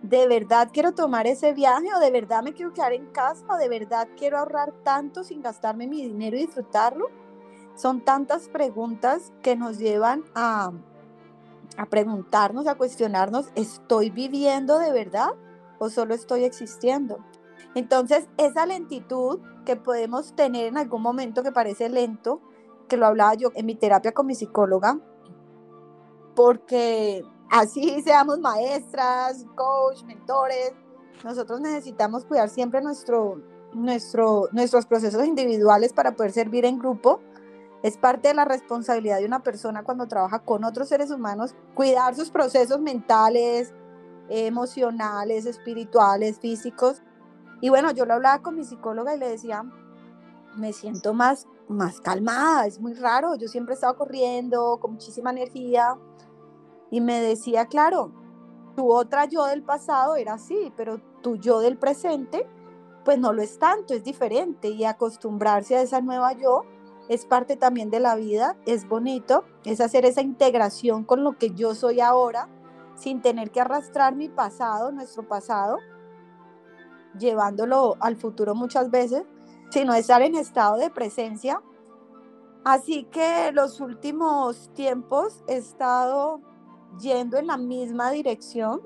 ¿de 0.02 0.28
verdad 0.28 0.70
quiero 0.74 0.94
tomar 0.94 1.28
ese 1.28 1.54
viaje 1.54 1.94
o 1.96 2.00
de 2.00 2.12
verdad 2.12 2.42
me 2.42 2.54
quiero 2.54 2.74
quedar 2.74 2.94
en 2.94 3.06
casa 3.08 3.46
de 3.58 3.70
verdad 3.70 4.08
quiero 4.18 4.40
ahorrar 4.40 4.74
tanto 4.84 5.24
sin 5.24 5.42
gastarme 5.42 5.88
mi 5.88 6.02
dinero 6.02 6.38
y 6.38 6.46
disfrutarlo? 6.46 7.10
Son 7.76 8.02
tantas 8.02 8.50
preguntas 8.50 9.32
que 9.42 9.56
nos 9.56 9.78
llevan 9.78 10.24
a, 10.36 10.72
a 11.78 11.86
preguntarnos, 11.86 12.68
a 12.68 12.76
cuestionarnos, 12.76 13.50
¿estoy 13.56 14.10
viviendo 14.10 14.78
de 14.80 14.92
verdad 14.92 15.34
o 15.80 15.90
solo 15.90 16.14
estoy 16.14 16.44
existiendo? 16.44 17.20
Entonces, 17.76 18.28
esa 18.38 18.66
lentitud 18.66 19.40
que 19.66 19.76
podemos 19.76 20.36
tener 20.36 20.68
en 20.68 20.78
algún 20.78 21.02
momento 21.02 21.44
que 21.44 21.52
parece 21.52 21.90
lento, 21.90 22.42
que 22.88 22.98
lo 22.98 23.06
hablaba 23.06 23.34
yo 23.36 23.52
en 23.56 23.66
mi 23.66 23.76
terapia 23.76 24.12
con 24.12 24.26
mi 24.28 24.36
psicóloga, 24.36 25.00
porque 26.36 27.24
así 27.50 28.02
seamos 28.04 28.40
maestras, 28.40 29.46
coach, 29.56 30.04
mentores, 30.04 30.74
nosotros 31.24 31.62
necesitamos 31.62 32.26
cuidar 32.26 32.50
siempre 32.50 32.82
nuestro, 32.82 33.42
nuestro, 33.74 34.50
nuestros 34.52 34.86
procesos 34.86 35.26
individuales 35.26 35.94
para 35.94 36.16
poder 36.16 36.32
servir 36.32 36.66
en 36.66 36.80
grupo. 36.80 37.22
Es 37.84 37.98
parte 37.98 38.30
de 38.30 38.34
la 38.34 38.46
responsabilidad 38.46 39.20
de 39.20 39.26
una 39.26 39.42
persona 39.42 39.84
cuando 39.84 40.08
trabaja 40.08 40.40
con 40.40 40.64
otros 40.64 40.90
seres 40.90 41.12
humanos, 41.12 41.56
cuidar 41.74 42.16
sus 42.16 42.30
procesos 42.30 42.80
mentales, 42.80 43.74
emocionales, 44.30 45.46
espirituales, 45.46 46.40
físicos. 46.40 47.02
Y 47.62 47.70
bueno, 47.70 47.92
yo 47.92 48.06
lo 48.06 48.16
hablaba 48.16 48.42
con 48.42 48.56
mi 48.56 48.64
psicóloga 48.64 49.16
y 49.16 49.20
le 49.20 49.30
decía, 49.30 49.64
me 50.56 50.74
siento 50.74 51.14
más, 51.14 51.48
más 51.68 52.02
calmada, 52.02 52.66
es 52.66 52.80
muy 52.80 52.94
raro, 52.94 53.36
yo 53.36 53.48
siempre 53.48 53.74
he 53.74 53.76
estado 53.76 53.96
corriendo 53.96 54.80
con 54.82 54.94
muchísima 54.94 55.30
energía 55.30 55.98
y 56.90 57.00
me 57.02 57.22
decía, 57.22 57.68
claro, 57.68 58.12
tu 58.76 58.92
otra 58.92 59.26
yo 59.26 59.46
del 59.46 59.64
pasado 59.64 60.16
era 60.16 60.34
así, 60.34 60.74
pero 60.76 61.00
tu 61.22 61.36
yo 61.36 61.60
del 61.60 61.78
presente, 61.78 62.48
pues 63.06 63.20
no 63.20 63.32
lo 63.32 63.42
es 63.42 63.60
tanto, 63.60 63.94
es 63.94 64.04
diferente 64.04 64.70
y 64.70 64.84
acostumbrarse 64.84 65.78
a 65.78 65.82
esa 65.82 66.02
nueva 66.02 66.34
yo 66.34 66.64
es 67.10 67.26
parte 67.26 67.58
también 67.58 67.90
de 67.90 68.00
la 68.00 68.16
vida, 68.16 68.56
es 68.66 68.88
bonito, 68.88 69.44
es 69.66 69.82
hacer 69.82 70.06
esa 70.06 70.22
integración 70.22 71.04
con 71.04 71.24
lo 71.24 71.38
que 71.38 71.52
yo 71.52 71.76
soy 71.76 72.00
ahora, 72.00 72.48
sin 72.96 73.22
tener 73.22 73.52
que 73.52 73.60
arrastrar 73.60 74.16
mi 74.16 74.30
pasado, 74.30 74.92
nuestro 74.92 75.28
pasado, 75.28 75.78
llevándolo 77.18 77.98
al 78.00 78.16
futuro 78.16 78.56
muchas 78.56 78.92
veces, 78.92 79.24
sino 79.70 79.94
estar 79.94 80.22
en 80.22 80.36
estado 80.36 80.78
de 80.78 80.90
presencia. 80.90 81.62
Así 82.64 83.06
que 83.06 83.52
los 83.54 83.80
últimos 83.80 84.70
tiempos 84.74 85.44
he 85.48 85.58
estado 85.58 86.42
yendo 87.00 87.38
en 87.38 87.48
la 87.48 87.58
misma 87.58 88.12
dirección, 88.12 88.82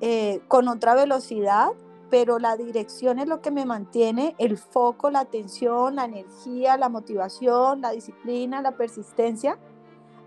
eh, 0.00 0.40
con 0.48 0.68
otra 0.68 0.94
velocidad, 0.94 1.68
pero 2.10 2.38
la 2.38 2.56
dirección 2.56 3.18
es 3.18 3.26
lo 3.26 3.40
que 3.40 3.50
me 3.50 3.66
mantiene, 3.66 4.34
el 4.38 4.56
foco, 4.56 5.10
la 5.10 5.20
atención, 5.20 5.96
la 5.96 6.04
energía, 6.04 6.76
la 6.76 6.88
motivación, 6.88 7.80
la 7.80 7.90
disciplina, 7.90 8.62
la 8.62 8.76
persistencia, 8.76 9.58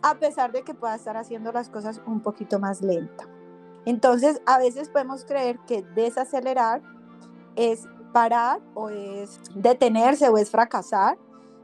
a 0.02 0.16
pesar 0.16 0.52
de 0.52 0.64
que 0.64 0.74
pueda 0.74 0.96
estar 0.96 1.18
haciendo 1.18 1.52
las 1.52 1.70
cosas 1.70 2.02
un 2.06 2.22
poquito 2.22 2.60
más 2.60 2.82
lenta. 2.82 3.26
Entonces, 3.86 4.42
a 4.46 4.58
veces 4.58 4.90
podemos 4.90 5.24
creer 5.24 5.60
que 5.60 5.82
desacelerar 5.82 6.82
es 7.58 7.86
parar 8.14 8.62
o 8.74 8.90
es 8.90 9.42
detenerse 9.54 10.30
o 10.30 10.38
es 10.38 10.50
fracasar. 10.50 11.18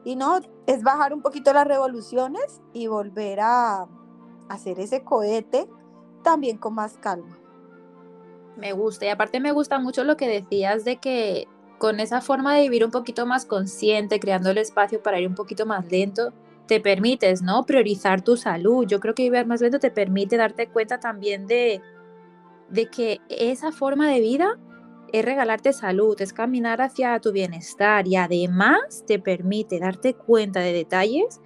Y 0.03 0.17
no, 0.17 0.41
es 0.67 0.83
bajar 0.83 1.13
un 1.13 1.21
poquito 1.21 1.53
las 1.53 1.65
revoluciones 1.65 2.61
y 2.73 2.87
volver 2.87 3.39
a 3.39 3.87
hacer 4.49 4.79
ese 4.81 5.03
cohete 5.03 5.69
también 6.23 6.57
con 6.57 6.75
más 6.75 6.97
calma. 6.97 7.37
Me 8.57 8.73
gusta 8.73 9.05
y 9.05 9.09
aparte 9.09 9.39
me 9.39 9.53
gusta 9.53 9.79
mucho 9.79 10.03
lo 10.03 10.17
que 10.17 10.27
decías 10.27 10.83
de 10.83 10.97
que 10.97 11.47
con 11.79 11.99
esa 11.99 12.21
forma 12.21 12.55
de 12.55 12.63
vivir 12.63 12.85
un 12.85 12.91
poquito 12.91 13.25
más 13.25 13.45
consciente, 13.45 14.19
creando 14.19 14.49
el 14.49 14.57
espacio 14.57 15.01
para 15.01 15.19
ir 15.19 15.27
un 15.27 15.35
poquito 15.35 15.65
más 15.65 15.89
lento, 15.91 16.33
te 16.67 16.79
permites, 16.79 17.41
¿no? 17.41 17.65
Priorizar 17.65 18.21
tu 18.21 18.37
salud. 18.37 18.85
Yo 18.87 18.99
creo 18.99 19.15
que 19.15 19.23
vivir 19.23 19.45
más 19.45 19.61
lento 19.61 19.79
te 19.79 19.91
permite 19.91 20.37
darte 20.37 20.67
cuenta 20.67 20.99
también 20.99 21.47
de, 21.47 21.81
de 22.69 22.85
que 22.87 23.21
esa 23.27 23.71
forma 23.71 24.07
de 24.09 24.21
vida 24.21 24.57
es 25.13 25.23
regalarte 25.23 25.73
salud, 25.73 26.19
es 26.19 26.33
caminar 26.33 26.81
hacia 26.81 27.19
tu 27.19 27.31
bienestar 27.31 28.07
y 28.07 28.15
además 28.15 29.03
te 29.05 29.19
permite 29.19 29.79
darte 29.79 30.15
cuenta 30.15 30.59
de 30.59 30.73
detalles 30.73 31.39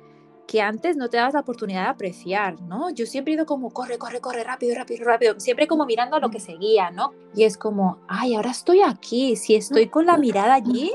que 0.47 0.61
antes 0.61 0.95
no 0.95 1.09
te 1.09 1.17
das 1.17 1.33
la 1.33 1.41
oportunidad 1.41 1.83
de 1.83 1.89
apreciar, 1.89 2.61
¿no? 2.61 2.89
Yo 2.91 3.05
siempre 3.05 3.33
he 3.33 3.35
ido 3.35 3.45
como, 3.45 3.69
corre, 3.71 3.97
corre, 3.97 4.21
corre, 4.21 4.45
rápido, 4.45 4.73
rápido, 4.73 5.03
rápido, 5.03 5.37
siempre 5.41 5.67
como 5.67 5.85
mirando 5.85 6.15
a 6.15 6.21
lo 6.21 6.29
que 6.29 6.39
seguía, 6.39 6.91
¿no? 6.91 7.11
Y 7.35 7.43
es 7.43 7.57
como, 7.57 7.99
ay, 8.07 8.35
ahora 8.35 8.51
estoy 8.51 8.79
aquí, 8.79 9.35
si 9.35 9.55
estoy 9.55 9.89
con 9.89 10.05
la 10.05 10.17
mirada 10.17 10.53
allí, 10.53 10.93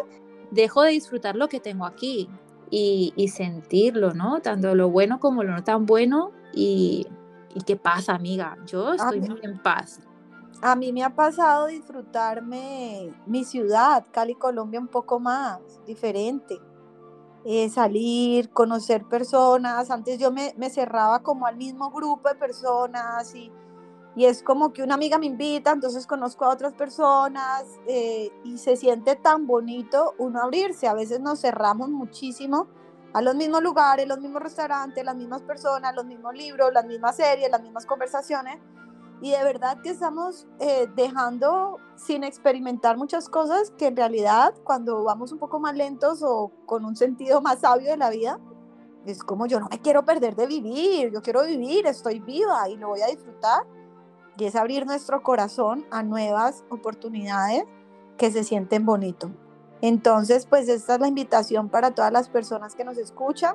dejo 0.51 0.81
de 0.81 0.93
disfrutar 0.93 1.37
lo 1.37 1.51
que 1.51 1.61
tengo 1.61 1.85
aquí 1.85 2.31
y, 2.71 3.13
sentirlo, 3.29 4.15
¿no? 4.15 4.41
Tanto 4.41 4.75
lo 4.75 4.89
bueno 4.89 5.21
como 5.21 5.43
lo 5.43 5.53
no 5.53 5.63
tan 5.63 5.85
bueno 5.85 6.33
y, 6.55 7.07
y 7.55 7.61
qué 7.61 7.77
pasa, 7.77 8.15
amiga, 8.15 8.57
yo 8.65 8.95
estoy 8.95 9.21
muy 9.21 9.41
en 9.43 9.59
paz 9.59 10.01
a 10.63 10.77
mí 10.77 10.93
me 10.93 11.03
ha 11.03 11.11
pasado 11.11 11.67
disfrutarme 11.67 13.13
mi 13.27 13.45
ciudad, 13.45 14.07
Cali, 14.13 14.37
Colombia, 14.37 14.79
un 14.79 14.87
poco 14.87 15.19
más 15.19 15.59
diferente. 15.85 16.61
Eh, 17.45 17.69
salir, 17.69 18.51
conocer 18.51 19.05
personas. 19.05 19.91
Antes 19.91 20.21
yo 20.21 20.31
me, 20.31 20.53
cerraba 20.71 21.25
como 21.25 21.47
al 21.47 21.57
mismo 21.57 21.91
grupo 21.91 22.29
de 22.29 22.37
personas 22.37 23.35
y, 23.35 23.51
y, 24.15 24.27
es 24.27 24.45
como 24.45 24.73
que 24.73 24.85
una 24.85 24.95
amiga 24.95 25.19
me 25.19 25.27
invita, 25.27 25.73
entonces 25.73 26.07
conozco 26.07 26.45
a 26.45 26.51
otras 26.51 26.75
personas 26.75 27.65
eh, 27.89 28.31
y 28.45 28.59
se 28.59 28.77
siente 28.77 29.17
tan 29.17 29.49
bonito 29.49 30.15
uno 30.19 30.41
abrirse. 30.41 30.87
A 30.87 30.95
veces 30.95 31.19
nos 31.19 31.41
cerramos 31.41 31.89
muchísimo 31.89 32.69
a 33.13 33.21
los 33.21 33.35
mismos 33.35 33.65
lugares, 33.65 34.07
los 34.07 34.21
mismos 34.21 34.45
restaurantes, 34.45 35.05
las 35.05 35.17
mismas 35.17 35.43
personas, 35.43 35.93
los 35.97 36.05
mismos 36.05 36.35
libros, 36.37 36.73
las 36.73 36.87
mismas 36.87 37.17
series, 37.17 37.51
las 37.51 37.63
mismas 37.63 37.85
conversaciones 37.85 38.61
y 39.23 39.31
de 39.31 39.45
verdad 39.45 39.81
que 39.81 39.91
estamos 39.91 40.49
eh, 40.59 40.89
dejando 40.97 41.79
sin 41.95 42.25
experimentar 42.25 42.97
muchas 42.97 43.29
cosas 43.29 43.71
que 43.79 43.87
en 43.87 43.97
realidad 43.97 44.53
cuando 44.65 45.05
vamos 45.05 45.31
un 45.31 45.39
poco 45.39 45.61
más 45.61 45.77
lentos 45.77 46.25
o 46.25 46.51
con 46.67 46.85
un 46.85 46.97
sentido 46.97 47.41
más 47.41 47.61
sabio 47.61 47.93
de 47.93 47.97
la 47.97 48.11
vida, 48.11 48.41
es 49.07 49.23
como 49.23 49.47
yo 49.47 49.61
no 49.61 49.69
me 49.71 49.81
quiero 49.81 50.05
perder 50.05 50.35
de 50.35 50.49
vivir, 50.49 51.13
yo 51.13 51.23
quiero 51.23 51.45
vivir, 51.45 51.87
estoy 51.87 52.19
viva 52.19 52.69
y 52.69 52.77
lo 52.77 52.89
voy 52.89 53.01
a 53.03 53.07
disfrutar. 53.07 53.65
Y 54.39 54.45
es 54.45 54.57
abrir 54.57 54.87
nuestro 54.87 55.23
corazón 55.23 55.87
a 55.93 56.03
nuevas 56.03 56.65
oportunidades 56.69 57.63
que 58.17 58.33
se 58.33 58.43
sienten 58.43 58.85
bonito. 58.85 59.31
Entonces, 59.83 60.47
pues 60.47 60.69
esta 60.69 60.95
es 60.95 61.01
la 61.01 61.07
invitación 61.07 61.69
para 61.69 61.93
todas 61.93 62.13
las 62.13 62.29
personas 62.29 62.75
que 62.75 62.85
nos 62.85 62.99
escuchan. 62.99 63.55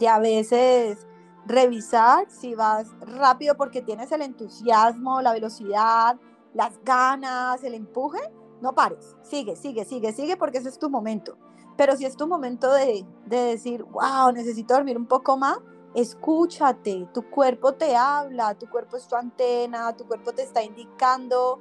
Y 0.00 0.06
a 0.06 0.18
veces 0.18 1.06
revisar 1.46 2.30
si 2.30 2.54
vas 2.54 2.88
rápido 3.00 3.56
porque 3.56 3.82
tienes 3.82 4.12
el 4.12 4.22
entusiasmo, 4.22 5.20
la 5.20 5.32
velocidad, 5.32 6.18
las 6.52 6.82
ganas, 6.84 7.62
el 7.64 7.74
empuje, 7.74 8.20
no 8.60 8.74
pares, 8.74 9.16
sigue, 9.22 9.56
sigue, 9.56 9.84
sigue, 9.84 10.12
sigue 10.12 10.36
porque 10.36 10.58
ese 10.58 10.68
es 10.68 10.78
tu 10.78 10.88
momento. 10.88 11.36
Pero 11.76 11.96
si 11.96 12.04
es 12.04 12.16
tu 12.16 12.26
momento 12.26 12.72
de, 12.72 13.04
de 13.26 13.36
decir, 13.36 13.82
wow, 13.82 14.32
necesito 14.32 14.74
dormir 14.74 14.96
un 14.96 15.06
poco 15.06 15.36
más, 15.36 15.58
escúchate, 15.94 17.08
tu 17.12 17.28
cuerpo 17.30 17.74
te 17.74 17.96
habla, 17.96 18.54
tu 18.54 18.68
cuerpo 18.70 18.96
es 18.96 19.06
tu 19.08 19.16
antena, 19.16 19.94
tu 19.96 20.06
cuerpo 20.06 20.32
te 20.32 20.42
está 20.42 20.62
indicando 20.62 21.60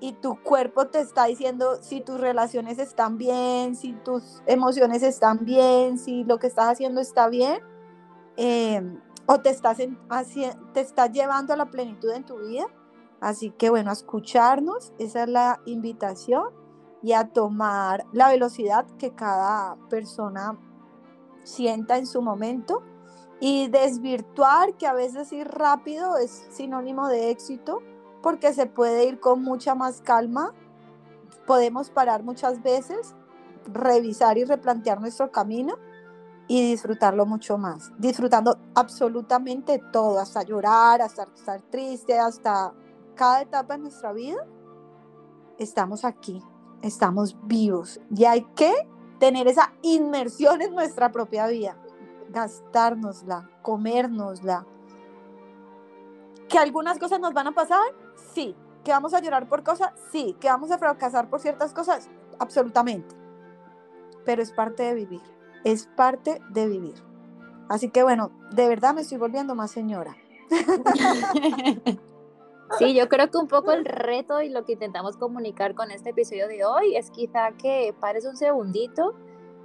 y 0.00 0.12
tu 0.14 0.42
cuerpo 0.42 0.86
te 0.86 1.00
está 1.00 1.26
diciendo 1.26 1.78
si 1.82 2.00
tus 2.00 2.18
relaciones 2.20 2.78
están 2.78 3.18
bien, 3.18 3.76
si 3.76 3.92
tus 3.92 4.42
emociones 4.46 5.02
están 5.02 5.44
bien, 5.44 5.98
si 5.98 6.24
lo 6.24 6.38
que 6.38 6.46
estás 6.46 6.70
haciendo 6.70 7.00
está 7.00 7.28
bien 7.28 7.60
Em, 8.36 9.00
o 9.26 9.40
te 9.40 9.50
estás, 9.50 9.78
te 9.78 10.80
estás 10.80 11.12
llevando 11.12 11.52
a 11.52 11.56
la 11.56 11.66
plenitud 11.66 12.10
en 12.10 12.24
tu 12.24 12.38
vida. 12.38 12.66
Así 13.20 13.50
que 13.50 13.70
bueno, 13.70 13.90
a 13.90 13.94
escucharnos, 13.94 14.92
esa 14.98 15.22
es 15.22 15.28
la 15.28 15.60
invitación 15.66 16.48
y 17.02 17.12
a 17.12 17.28
tomar 17.28 18.04
la 18.12 18.28
velocidad 18.28 18.86
que 18.98 19.14
cada 19.14 19.76
persona 19.88 20.58
sienta 21.42 21.98
en 21.98 22.06
su 22.06 22.22
momento 22.22 22.82
y 23.40 23.68
desvirtuar 23.68 24.74
que 24.76 24.86
a 24.86 24.94
veces 24.94 25.32
ir 25.32 25.48
rápido 25.48 26.16
es 26.16 26.46
sinónimo 26.50 27.08
de 27.08 27.30
éxito 27.30 27.82
porque 28.22 28.54
se 28.54 28.66
puede 28.66 29.04
ir 29.04 29.20
con 29.20 29.42
mucha 29.42 29.74
más 29.74 30.00
calma, 30.00 30.54
podemos 31.46 31.90
parar 31.90 32.22
muchas 32.22 32.62
veces, 32.62 33.14
revisar 33.66 34.38
y 34.38 34.44
replantear 34.44 35.00
nuestro 35.00 35.30
camino 35.30 35.76
y 36.46 36.70
disfrutarlo 36.70 37.26
mucho 37.26 37.58
más, 37.58 37.92
disfrutando 37.98 38.58
absolutamente 38.74 39.80
todo, 39.92 40.18
hasta 40.18 40.42
llorar, 40.42 41.00
hasta 41.02 41.24
estar 41.34 41.60
triste, 41.62 42.18
hasta 42.18 42.72
cada 43.14 43.42
etapa 43.42 43.74
de 43.74 43.80
nuestra 43.80 44.12
vida, 44.12 44.46
estamos 45.58 46.04
aquí, 46.04 46.42
estamos 46.82 47.36
vivos 47.44 48.00
y 48.14 48.24
hay 48.24 48.42
que 48.54 48.72
tener 49.18 49.48
esa 49.48 49.72
inmersión 49.82 50.60
en 50.60 50.74
nuestra 50.74 51.12
propia 51.12 51.46
vida, 51.46 51.76
gastárnosla, 52.30 53.50
comérnosla. 53.62 54.66
¿Que 56.48 56.58
algunas 56.58 56.98
cosas 56.98 57.20
nos 57.20 57.32
van 57.32 57.46
a 57.46 57.52
pasar? 57.52 57.80
Sí, 58.34 58.54
¿Que 58.84 58.90
vamos 58.90 59.14
a 59.14 59.20
llorar 59.20 59.48
por 59.48 59.64
cosas? 59.64 59.92
Sí. 60.12 60.36
¿Que 60.38 60.48
vamos 60.48 60.70
a 60.70 60.78
fracasar 60.78 61.30
por 61.30 61.40
ciertas 61.40 61.72
cosas? 61.72 62.10
Absolutamente. 62.38 63.16
Pero 64.26 64.42
es 64.42 64.52
parte 64.52 64.82
de 64.82 64.94
vivir. 64.94 65.22
Es 65.64 65.86
parte 65.96 66.40
de 66.50 66.68
vivir. 66.68 66.94
Así 67.68 67.90
que 67.90 68.02
bueno, 68.02 68.30
de 68.52 68.68
verdad 68.68 68.94
me 68.94 69.00
estoy 69.00 69.18
volviendo 69.18 69.54
más 69.54 69.70
señora. 69.70 70.16
Sí, 72.78 72.94
yo 72.94 73.08
creo 73.08 73.30
que 73.30 73.38
un 73.38 73.46
poco 73.46 73.72
el 73.72 73.84
reto 73.84 74.42
y 74.42 74.48
lo 74.48 74.64
que 74.64 74.72
intentamos 74.72 75.16
comunicar 75.16 75.74
con 75.74 75.90
este 75.90 76.10
episodio 76.10 76.48
de 76.48 76.64
hoy 76.64 76.96
es 76.96 77.10
quizá 77.10 77.52
que 77.52 77.94
pares 78.00 78.24
un 78.24 78.36
segundito, 78.36 79.14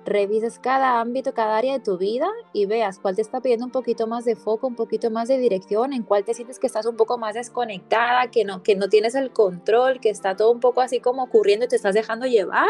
revises 0.06 0.60
cada 0.60 1.00
ámbito, 1.00 1.34
cada 1.34 1.58
área 1.58 1.74
de 1.74 1.80
tu 1.80 1.98
vida 1.98 2.28
y 2.54 2.66
veas 2.66 3.00
cuál 3.00 3.16
te 3.16 3.22
está 3.22 3.42
pidiendo 3.42 3.66
un 3.66 3.72
poquito 3.72 4.06
más 4.06 4.26
de 4.26 4.36
foco, 4.36 4.68
un 4.68 4.76
poquito 4.76 5.10
más 5.10 5.28
de 5.28 5.38
dirección, 5.38 5.94
en 5.94 6.04
cuál 6.04 6.24
te 6.24 6.34
sientes 6.34 6.60
que 6.60 6.68
estás 6.68 6.86
un 6.86 6.98
poco 6.98 7.18
más 7.18 7.34
desconectada, 7.34 8.30
que 8.30 8.46
no, 8.46 8.62
que 8.64 8.76
no 8.76 8.90
tienes 8.90 9.16
el 9.16 9.32
control, 9.32 10.00
que 10.00 10.10
está 10.10 10.36
todo 10.36 10.52
un 10.52 10.60
poco 10.60 10.82
así 10.82 11.00
como 11.00 11.24
ocurriendo 11.24 11.66
y 11.66 11.70
te 11.70 11.78
estás 11.78 11.96
dejando 11.96 12.28
llevar. 12.28 12.70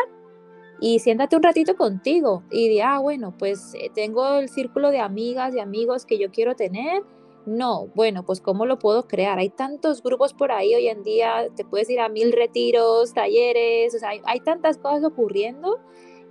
Y 0.81 0.99
siéntate 0.99 1.35
un 1.35 1.43
ratito 1.43 1.75
contigo 1.75 2.43
y 2.49 2.69
di, 2.69 2.79
ah, 2.81 2.99
bueno, 2.99 3.33
pues 3.37 3.73
eh, 3.75 3.91
tengo 3.93 4.35
el 4.35 4.49
círculo 4.49 4.91
de 4.91 4.99
amigas 4.99 5.53
y 5.55 5.59
amigos 5.59 6.05
que 6.05 6.17
yo 6.17 6.31
quiero 6.31 6.55
tener 6.55 7.03
no, 7.49 7.87
bueno, 7.95 8.23
pues 8.23 8.41
¿cómo 8.41 8.65
lo 8.65 8.79
puedo 8.79 9.07
crear? 9.07 9.39
Hay 9.39 9.49
tantos 9.49 10.03
grupos 10.03 10.33
por 10.33 10.51
ahí 10.51 10.75
hoy 10.75 10.87
en 10.87 11.03
día, 11.03 11.47
te 11.55 11.65
puedes 11.65 11.89
ir 11.89 11.99
a 11.99 12.09
mil 12.09 12.31
retiros, 12.31 13.13
talleres, 13.13 13.95
o 13.95 13.99
sea, 13.99 14.11
hay, 14.23 14.39
tantas 14.41 14.77
cosas 14.77 15.03
ocurriendo, 15.03 15.79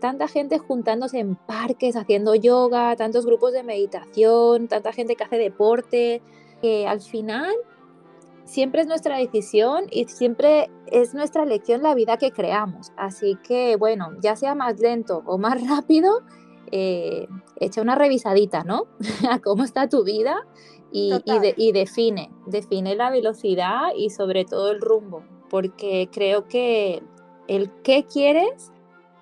tanta 0.01 0.29
gente 0.29 0.59
juntándose 0.59 1.19
en 1.19 1.35
parques, 1.35 1.97
haciendo 1.97 2.35
yoga, 2.35 2.95
tantos 2.97 3.27
grupos 3.27 3.53
de 3.53 3.63
meditación, 3.63 4.69
tanta 4.69 4.93
gente 4.93 5.17
que 5.17 5.25
hace 5.25 5.39
deporte, 5.39 6.23
que 6.63 6.87
al 6.87 7.01
final 7.01 7.53
siempre 8.49 8.81
es 8.81 8.87
nuestra 8.87 9.19
decisión 9.19 9.85
y 9.91 10.07
siempre 10.07 10.71
es 10.87 11.15
nuestra 11.15 11.43
elección 11.43 11.83
la 11.83 11.95
vida 11.95 12.17
que 12.17 12.33
creamos. 12.33 12.93
Así 12.97 13.37
que, 13.47 13.77
bueno, 13.77 14.09
ya 14.21 14.37
sea 14.37 14.55
más 14.55 14.81
lento 14.81 15.23
o 15.27 15.39
más 15.39 15.61
rápido, 15.69 16.23
eh, 16.73 17.29
echa 17.57 17.83
una 17.83 17.95
revisadita, 17.95 18.65
¿no? 18.65 18.87
a 19.31 19.39
cómo 19.41 19.65
está 19.65 19.89
tu 19.89 20.03
vida 20.03 20.47
y, 20.91 21.13
define, 21.73 22.31
define 22.47 22.97
la 22.97 23.11
velocidad 23.11 23.91
y 23.95 24.09
sobre 24.09 24.47
todo 24.47 24.71
el 24.71 24.81
rumbo, 24.81 25.23
porque 25.51 26.09
creo 26.11 26.49
que 26.49 27.03
el 27.47 27.71
qué 27.83 28.07
quieres 28.11 28.73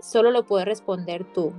solo 0.00 0.30
lo 0.30 0.46
puedes 0.46 0.66
responder 0.66 1.24
tú. 1.32 1.52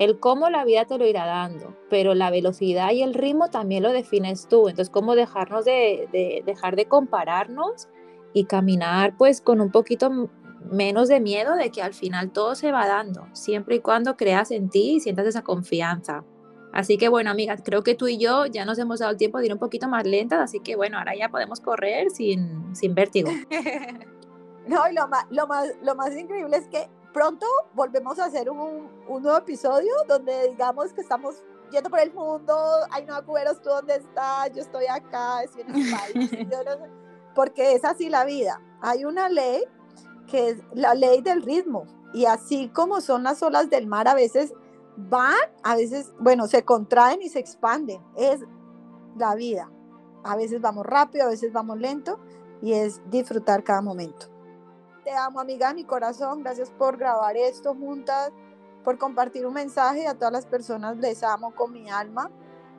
El 0.00 0.18
cómo 0.18 0.48
la 0.48 0.64
vida 0.64 0.86
te 0.86 0.96
lo 0.96 1.06
irá 1.06 1.26
dando, 1.26 1.76
pero 1.90 2.14
la 2.14 2.30
velocidad 2.30 2.90
y 2.92 3.02
el 3.02 3.12
ritmo 3.12 3.50
también 3.50 3.82
lo 3.82 3.92
defines 3.92 4.48
tú. 4.48 4.70
Entonces, 4.70 4.88
cómo 4.88 5.14
dejarnos 5.14 5.66
de, 5.66 6.42
dejar 6.46 6.74
de 6.74 6.86
compararnos 6.86 7.86
y 8.32 8.46
caminar 8.46 9.14
pues 9.18 9.42
con 9.42 9.60
un 9.60 9.70
poquito 9.70 10.30
menos 10.70 11.08
de 11.08 11.20
miedo 11.20 11.54
de 11.54 11.70
que 11.70 11.82
al 11.82 11.92
final 11.92 12.32
todo 12.32 12.54
se 12.54 12.72
va 12.72 12.86
dando, 12.86 13.26
siempre 13.34 13.76
y 13.76 13.80
cuando 13.80 14.16
creas 14.16 14.50
en 14.52 14.70
ti 14.70 14.94
y 14.94 15.00
sientas 15.00 15.26
esa 15.26 15.42
confianza. 15.42 16.24
Así 16.72 16.96
que 16.96 17.10
bueno, 17.10 17.30
amigas, 17.30 17.60
creo 17.62 17.82
que 17.82 17.94
tú 17.94 18.08
y 18.08 18.16
yo 18.16 18.46
ya 18.46 18.64
nos 18.64 18.78
hemos 18.78 19.00
dado 19.00 19.12
el 19.12 19.18
tiempo 19.18 19.38
de 19.38 19.46
ir 19.46 19.52
un 19.52 19.58
poquito 19.58 19.86
más 19.86 20.06
lentas, 20.06 20.40
así 20.40 20.60
que 20.60 20.76
bueno, 20.76 20.96
ahora 20.96 21.14
ya 21.14 21.28
podemos 21.28 21.60
correr 21.60 22.08
sin, 22.08 22.74
sin 22.74 22.94
vértigo. 22.94 23.30
no, 24.66 24.88
y 24.88 24.94
lo 24.94 25.08
más, 25.08 25.26
lo, 25.28 25.46
más, 25.46 25.68
lo 25.82 25.94
más 25.94 26.16
increíble 26.16 26.56
es 26.56 26.68
que 26.68 26.88
pronto 27.12 27.46
volvemos 27.74 28.18
a 28.18 28.26
hacer 28.26 28.50
un, 28.50 28.90
un 29.08 29.22
nuevo 29.22 29.38
episodio 29.38 29.92
donde 30.08 30.48
digamos 30.48 30.92
que 30.92 31.00
estamos 31.00 31.42
yendo 31.70 31.90
por 31.90 32.00
el 32.00 32.12
mundo, 32.12 32.54
ay 32.90 33.04
no, 33.06 33.24
cuberos, 33.24 33.60
¿tú 33.60 33.70
dónde 33.70 33.96
estás? 33.96 34.50
Yo 34.52 34.62
estoy 34.62 34.86
acá, 34.86 35.42
estoy 35.42 35.62
en 35.62 35.74
el 35.74 35.90
país, 35.90 36.30
porque 37.34 37.74
es 37.74 37.84
así 37.84 38.08
la 38.08 38.24
vida. 38.24 38.60
Hay 38.80 39.04
una 39.04 39.28
ley 39.28 39.62
que 40.26 40.50
es 40.50 40.58
la 40.72 40.94
ley 40.94 41.22
del 41.22 41.42
ritmo, 41.42 41.86
y 42.12 42.26
así 42.26 42.68
como 42.68 43.00
son 43.00 43.22
las 43.22 43.42
olas 43.42 43.70
del 43.70 43.86
mar, 43.86 44.08
a 44.08 44.14
veces 44.14 44.52
van, 44.96 45.36
a 45.62 45.76
veces, 45.76 46.12
bueno, 46.18 46.46
se 46.48 46.64
contraen 46.64 47.22
y 47.22 47.28
se 47.28 47.38
expanden. 47.38 48.02
Es 48.16 48.40
la 49.16 49.34
vida. 49.34 49.70
A 50.24 50.36
veces 50.36 50.60
vamos 50.60 50.84
rápido, 50.86 51.24
a 51.24 51.28
veces 51.28 51.52
vamos 51.52 51.78
lento 51.78 52.18
y 52.60 52.72
es 52.72 53.00
disfrutar 53.10 53.64
cada 53.64 53.80
momento. 53.80 54.26
Amo, 55.16 55.40
amiga 55.40 55.68
de 55.68 55.74
mi 55.74 55.84
corazón. 55.84 56.42
Gracias 56.42 56.70
por 56.70 56.96
grabar 56.96 57.36
esto 57.36 57.74
juntas, 57.74 58.32
por 58.84 58.98
compartir 58.98 59.46
un 59.46 59.54
mensaje. 59.54 60.06
A 60.06 60.14
todas 60.14 60.32
las 60.32 60.46
personas 60.46 60.96
les 60.96 61.22
amo 61.22 61.54
con 61.54 61.72
mi 61.72 61.90
alma 61.90 62.30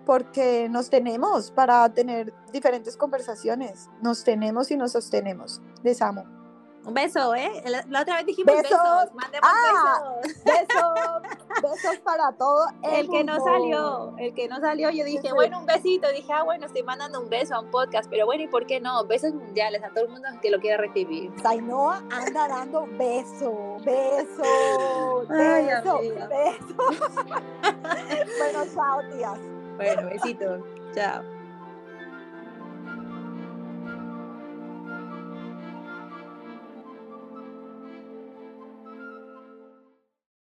porque 0.06 0.67
nos 0.70 0.89
tenemos 0.89 1.52
para 1.52 1.88
tener 1.94 2.34
diferentes 2.52 2.98
conversaciones. 2.98 3.89
Nos 4.02 4.24
tenemos 4.24 4.72
y 4.72 4.78
nos 4.78 4.94
sostenemos. 4.94 5.62
Les 5.84 6.02
amo. 6.02 6.41
Un 6.84 6.94
beso, 6.96 7.36
¿eh? 7.36 7.50
La, 7.65 8.02
otra 8.02 8.17
vez 8.17 8.26
dijimos 8.26 8.56
besos. 8.56 8.72
besos. 8.72 9.13
Mandemos 9.13 9.50
ah, 9.52 10.04
besos. 10.24 10.44
Besos. 10.44 11.38
Besos 11.62 12.00
para 12.00 12.32
todo. 12.32 12.65
El, 12.82 13.08
que 13.08 13.24
no 13.24 13.39
salió, 13.44 14.15
el 14.17 14.34
que 14.34 14.48
no 14.48 14.60
salió, 14.60 14.89
yo 14.89 15.06
dije, 15.06 15.32
bueno, 15.32 15.60
un 15.60 15.65
besito. 15.65 16.10
Dije, 16.10 16.34
ah, 16.34 16.44
bueno, 16.44 16.65
estoy 16.65 16.82
mandando 16.82 17.22
un 17.22 17.30
beso 17.30 17.54
a 17.54 17.60
un 17.60 17.70
podcast. 17.70 18.10
Pero 18.10 18.26
bueno, 18.26 18.44
¿y 18.44 18.48
por 18.48 18.65
qué 18.65 18.80
no? 18.80 19.06
Besos 19.06 19.34
mundiales 19.34 19.84
a 19.84 19.89
todo 19.89 20.06
el 20.06 20.10
mundo 20.10 20.28
que 20.41 20.50
lo 20.50 20.60
quiera 20.60 20.78
recibir. 20.78 21.32
Sainoa 21.41 21.98
anda 22.10 22.48
dando 22.48 22.88
beso, 22.98 23.78
beso, 23.84 25.24
beso, 25.28 26.00
beso. 26.00 26.78
bueno, 28.39 28.65
chao, 28.74 29.02
tías. 29.12 29.39
Bueno, 29.78 30.10
besito. 30.10 30.65
Chao. 30.96 31.41